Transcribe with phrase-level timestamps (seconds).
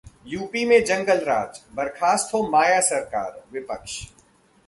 [0.27, 4.01] UP में जंगलराज, बर्खास्त हो माया सरकार: विपक्ष